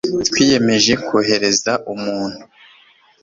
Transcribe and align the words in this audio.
twiyemeje 0.27 0.93
kohereza 1.07 1.73
umuntu 1.93 2.39